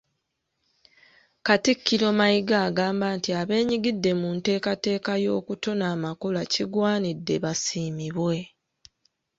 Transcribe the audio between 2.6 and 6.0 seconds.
agamba nti abeenyigidde mu nteekateeka y'okutona